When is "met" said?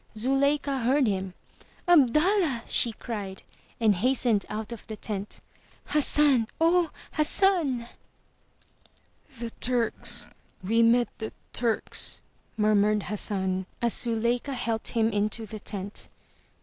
10.81-11.09